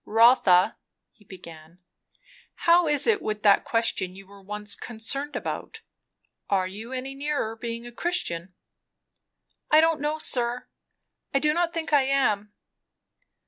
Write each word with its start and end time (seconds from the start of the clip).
"Rotha" 0.03 0.77
he 1.13 1.25
began, 1.25 1.77
"how 2.65 2.87
is 2.87 3.05
it 3.05 3.21
with 3.21 3.43
that 3.43 3.63
question 3.63 4.15
you 4.15 4.25
were 4.25 4.41
once 4.41 4.75
concerned 4.75 5.35
about? 5.35 5.81
Are 6.49 6.65
you 6.65 6.91
any 6.91 7.13
nearer 7.13 7.55
being 7.55 7.85
a 7.85 7.91
Christian?" 7.91 8.55
"I 9.69 9.79
don't 9.79 10.01
know, 10.01 10.17
sir. 10.17 10.67
I 11.35 11.37
do 11.37 11.53
not 11.53 11.71
think 11.71 11.93
I 11.93 12.05
am." 12.05 12.51